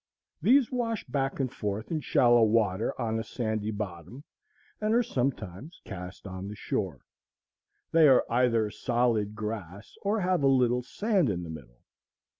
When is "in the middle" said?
11.29-11.81